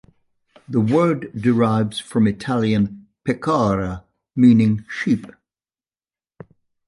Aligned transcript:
The 0.67 0.79
word 0.81 1.31
derives 1.39 1.99
from 1.99 2.25
Italian 2.25 3.05
"pecora" 3.23 4.01
meaning 4.35 4.83
sheep. 4.89 5.27